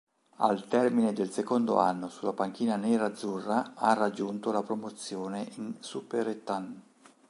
Al 0.37 0.67
termine 0.67 1.13
del 1.13 1.29
secondo 1.29 1.77
anno 1.77 2.09
sulla 2.09 2.33
panchina 2.33 2.75
nerazzurra 2.75 3.73
ha 3.75 3.93
raggiunto 3.93 4.51
la 4.51 4.63
promozione 4.63 5.47
in 5.57 5.75
Superettan. 5.79 6.81